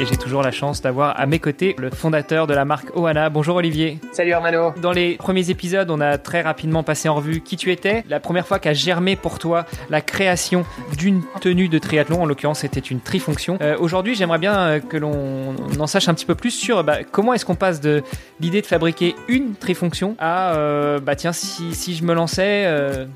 [0.00, 3.30] et j'ai toujours la chance d'avoir à mes côtés le fondateur de la marque Ohana.
[3.30, 3.98] Bonjour Olivier.
[4.12, 4.72] Salut Armano.
[4.80, 8.04] Dans les premiers épisodes, on a très rapidement passé en revue qui tu étais.
[8.08, 10.64] La première fois qu'a germé pour toi la création
[10.96, 13.58] d'une tenue de triathlon, en l'occurrence c'était une trifonction.
[13.60, 16.98] Euh, Aujourd'hui, j'aimerais bien euh, que l'on en sache un petit peu plus sur bah,
[17.10, 18.02] comment est-ce qu'on passe de
[18.40, 23.06] l'idée de fabriquer une trifonction à euh, bah tiens si, si je me lançais euh,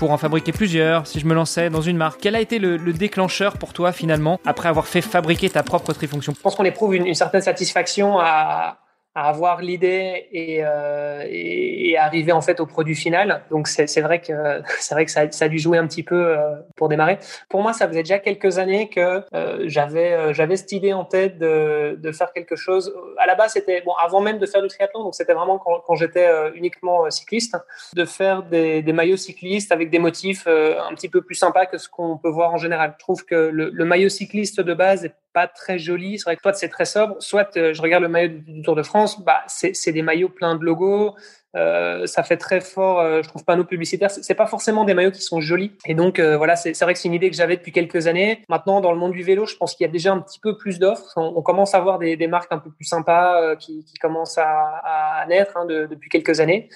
[0.00, 2.20] pour en fabriquer plusieurs, si je me lançais dans une marque.
[2.22, 5.92] Quel a été le, le déclencheur pour toi finalement, après avoir fait fabriquer ta propre
[5.92, 6.32] trifonction?
[6.34, 8.78] Je pense qu'on éprouve une certaine satisfaction à,
[9.14, 13.42] à avoir l'idée et, euh, et, et, arriver en fait au produit final.
[13.50, 16.38] Donc c'est vrai que c'est vrai que ça, ça, a dû jouer un petit peu
[16.38, 17.18] euh, pour démarrer.
[17.48, 21.04] Pour moi, ça faisait déjà quelques années que euh, j'avais euh, j'avais cette idée en
[21.04, 22.94] tête de, de faire quelque chose.
[23.18, 25.80] À la base, c'était bon avant même de faire du triathlon, donc c'était vraiment quand,
[25.84, 27.56] quand j'étais euh, uniquement cycliste,
[27.94, 31.78] de faire des, des, maillots cyclistes avec des motifs un petit peu plus sympas que
[31.78, 32.94] ce qu'on peut voir en général.
[32.98, 36.18] Je trouve que le, le maillot cycliste de base est pas très joli.
[36.18, 38.82] C'est vrai que soit c'est très sobre, soit je regarde le maillot du Tour de
[38.82, 41.14] France, bah c'est des maillots pleins de logos.
[41.56, 44.10] Euh, ça fait très fort, euh, je trouve, panneau publicitaire.
[44.10, 45.72] C'est pas forcément des maillots qui sont jolis.
[45.84, 48.44] Et donc euh, voilà, c'est vrai que c'est une idée que j'avais depuis quelques années.
[48.48, 50.56] Maintenant, dans le monde du vélo, je pense qu'il y a déjà un petit peu
[50.56, 51.12] plus d'offres.
[51.16, 55.56] On, commence à voir des, marques un peu plus sympas euh, qui, commencent à, naître
[55.56, 56.68] hein, de, depuis quelques années.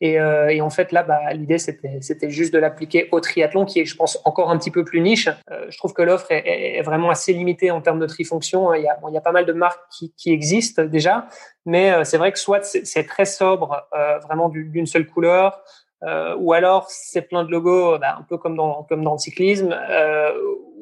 [0.00, 3.80] Et, euh, et, en fait, là, bah, l'idée, c'était juste de l'appliquer au triathlon, qui
[3.80, 5.28] est, je pense, encore un petit peu plus niche.
[5.50, 8.74] Euh, je trouve que l'offre est, est, vraiment assez limitée en termes de trifonction.
[8.74, 11.28] Il y a, bon, il y a pas mal de marques qui, qui existent déjà,
[11.64, 15.60] mais euh, c'est vrai que soit c'est très sobre, euh, vraiment d'une seule couleur,
[16.04, 19.18] euh, ou alors c'est plein de logos, bah, un peu comme dans, comme dans le
[19.18, 19.74] cyclisme,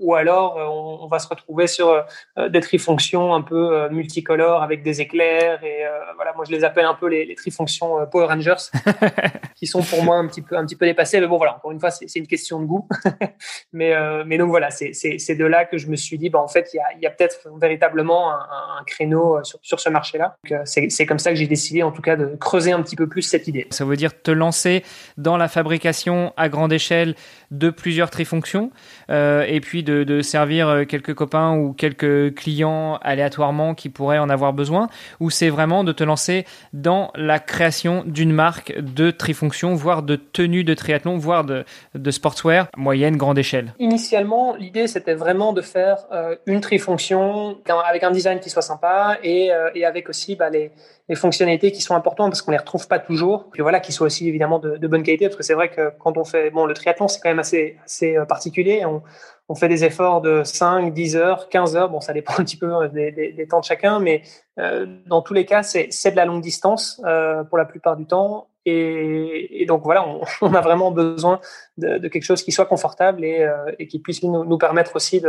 [0.01, 2.05] ou alors on, on, va se retrouver sur
[2.39, 6.53] euh, des trifonctions un peu euh, multicolores avec des éclairs et euh, voilà moi je
[6.53, 8.71] les appelle un peu les, les trifonctions Power Rangers
[9.55, 11.73] qui sont pour moi un petit peu un petit peu dépassées mais bon voilà encore
[11.73, 12.89] une fois c'est une question de goût.
[13.73, 13.95] Mais
[14.25, 14.91] mais donc voilà c'est
[15.35, 18.33] de là que je me suis dit bah en fait il y a, peut-être véritablement
[18.33, 18.39] un,
[18.79, 22.03] un, créneau sur, sur ce marché là c'est comme ça que j'ai décidé en tout
[22.03, 23.67] cas de creuser un petit peu plus cette idée.
[23.71, 24.85] Ça veut dire te lancer
[25.17, 27.15] dans la fabrication à grande échelle
[27.51, 28.71] de plusieurs trifonctions
[29.11, 34.53] euh, et puis de, servir quelques copains ou quelques clients aléatoirement qui pourraient en avoir
[34.53, 34.89] besoin
[35.21, 40.17] ou c'est vraiment de te lancer dans la création d'une marque de trifonction voire de
[40.17, 43.75] tenue de triathlon voire de, de sportswear moyenne grande échelle?
[43.79, 49.19] Initialement l'idée c'était vraiment de faire euh, une trifonction avec un design qui soit sympa
[49.23, 50.71] et, euh, et avec aussi bah, les,
[51.09, 53.51] les fonctionnalités qui sont importantes parce qu'on les retrouve pas toujours.
[53.51, 56.17] Puis voilà, qui soient aussi évidemment de, bonne qualité parce que c'est vrai que quand
[56.17, 58.85] on fait bon le triathlon, c'est quand même assez assez particulier.
[58.85, 59.03] On,
[59.49, 61.91] on fait des efforts de 5, 10 heures, 15 heures.
[61.91, 64.23] Bon, ça dépend un petit peu des, des, des temps de chacun, mais
[64.59, 68.07] euh, dans tous les cas, c'est de la longue distance euh, pour la plupart du
[68.07, 68.49] temps.
[68.67, 70.07] Et, donc voilà,
[70.41, 71.41] on, a vraiment besoin
[71.77, 75.23] de, quelque chose qui soit confortable et, euh, qui puisse nous, permettre aussi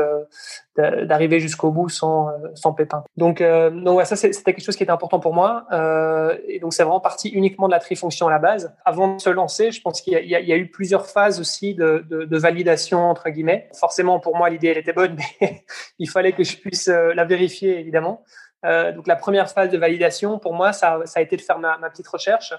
[0.77, 3.03] d'arriver jusqu'au bout sans, sans pépin.
[3.17, 5.65] Donc, euh, ça c'était quelque chose qui était important pour moi.
[5.71, 8.75] Euh, et donc c'est vraiment parti uniquement de la trifonction à la base.
[8.85, 13.09] Avant de se lancer, je pense qu'il y, a eu plusieurs phases aussi de, validation
[13.09, 13.69] entre guillemets.
[13.73, 15.63] Forcément pour moi l'idée elle était bonne, mais
[15.99, 18.23] il fallait que je puisse la vérifier évidemment.
[18.65, 21.77] Euh, donc la première phase de validation, pour moi, ça, a été de faire ma,
[21.89, 22.53] petite recherche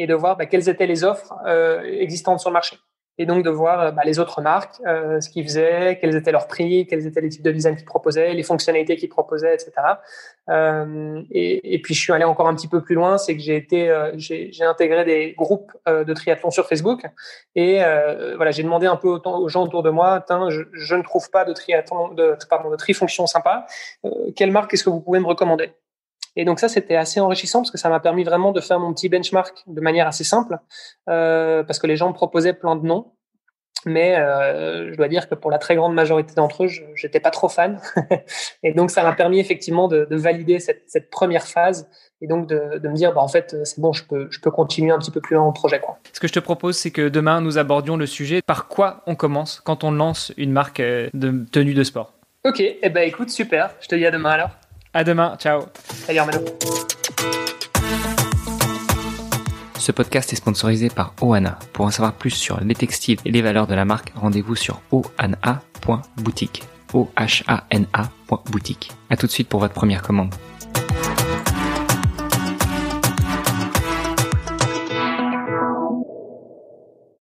[0.00, 2.76] et de voir bah, quelles étaient les offres euh, existantes sur le marché.
[3.18, 6.46] Et donc de voir bah, les autres marques, euh, ce qu'ils faisaient, quels étaient leurs
[6.46, 9.72] prix, quels étaient les types de design qu'ils proposaient, les fonctionnalités qu'ils proposaient, etc.
[10.48, 13.66] Euh, et, puis je suis allé encore un petit peu plus loin, c'est que j'ai
[13.74, 17.02] euh, intégré des groupes euh, de triathlon sur Facebook
[17.54, 21.02] et euh, voilà, j'ai demandé un peu aux, gens autour de moi, je, je, ne
[21.02, 22.16] trouve pas de triathlon,
[22.48, 23.66] pardon, de trifonction sympa.
[24.34, 25.74] quelle marque est-ce que vous pouvez me recommander?
[26.36, 28.92] Et donc ça, c'était assez enrichissant parce que ça m'a permis vraiment de faire mon
[28.92, 30.58] petit benchmark de manière assez simple,
[31.08, 33.12] euh, parce que les gens me proposaient plein de noms.
[33.86, 37.20] Mais euh, je dois dire que pour la très grande majorité d'entre eux, je n'étais
[37.20, 37.80] pas trop fan.
[38.62, 41.88] et donc, ça m'a permis effectivement de, de valider cette, cette, première phase
[42.20, 44.50] et donc de, de me dire, bah, en fait, c'est bon, je peux, je peux
[44.50, 45.80] continuer un petit peu plus loin le projet.
[45.80, 45.98] Quoi.
[46.12, 49.14] Ce que je te propose, c'est que demain, nous abordions le sujet par quoi on
[49.14, 52.12] commence quand on lance une marque euh, de tenue de sport?
[52.44, 53.70] Ok, eh ben écoute, super.
[53.80, 54.50] Je te dis à demain alors.
[54.92, 55.66] À demain, ciao.
[56.04, 56.40] Salut Armano.
[59.78, 61.60] Ce podcast est sponsorisé par Ohana.
[61.72, 64.80] Pour en savoir plus sur les textiles et les valeurs de la marque, rendez-vous sur
[64.90, 66.64] ohana.boutique.
[66.92, 68.90] O-H-A-N-A.boutique.
[69.10, 70.34] A tout de suite pour votre première commande.